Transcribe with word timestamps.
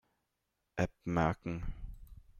App 0.77 0.95
merken. 1.05 1.61